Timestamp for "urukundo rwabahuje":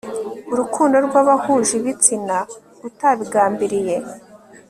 0.53-1.71